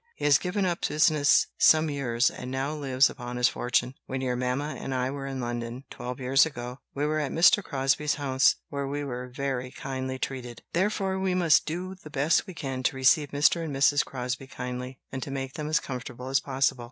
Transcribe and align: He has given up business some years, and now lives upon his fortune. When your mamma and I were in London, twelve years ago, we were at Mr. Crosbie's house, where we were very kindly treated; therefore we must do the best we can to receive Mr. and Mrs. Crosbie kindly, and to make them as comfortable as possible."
He 0.15 0.25
has 0.25 0.39
given 0.39 0.65
up 0.65 0.87
business 0.87 1.45
some 1.59 1.87
years, 1.91 2.31
and 2.31 2.49
now 2.49 2.73
lives 2.73 3.07
upon 3.07 3.37
his 3.37 3.49
fortune. 3.49 3.93
When 4.07 4.19
your 4.19 4.35
mamma 4.35 4.75
and 4.79 4.95
I 4.95 5.11
were 5.11 5.27
in 5.27 5.39
London, 5.39 5.83
twelve 5.91 6.19
years 6.19 6.43
ago, 6.43 6.79
we 6.95 7.05
were 7.05 7.19
at 7.19 7.31
Mr. 7.31 7.63
Crosbie's 7.63 8.15
house, 8.15 8.55
where 8.69 8.87
we 8.87 9.03
were 9.03 9.27
very 9.29 9.69
kindly 9.69 10.17
treated; 10.17 10.63
therefore 10.73 11.19
we 11.19 11.35
must 11.35 11.67
do 11.67 11.93
the 11.93 12.09
best 12.09 12.47
we 12.47 12.55
can 12.55 12.81
to 12.81 12.95
receive 12.95 13.29
Mr. 13.29 13.63
and 13.63 13.75
Mrs. 13.75 14.03
Crosbie 14.03 14.47
kindly, 14.47 14.99
and 15.11 15.21
to 15.21 15.29
make 15.29 15.53
them 15.53 15.69
as 15.69 15.79
comfortable 15.79 16.29
as 16.29 16.39
possible." 16.39 16.79